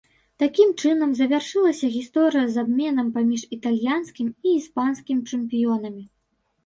Такім 0.43 0.69
чынам, 0.83 1.09
завяршылася 1.19 1.91
гісторыя 1.97 2.45
з 2.53 2.59
абменам 2.63 3.07
паміж 3.17 3.41
італьянскім 3.59 4.27
і 4.49 4.59
іспанскім 4.59 5.17
чэмпіёнамі. 5.31 6.03